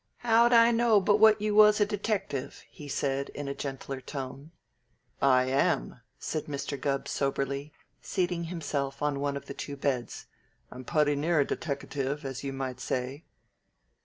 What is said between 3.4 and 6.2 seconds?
a gentler tone. "I am,"